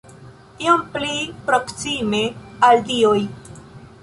Iom 0.67 0.85
pli 0.95 1.11
proksime 1.49 2.23
al 2.71 2.83
dioj! 2.89 3.19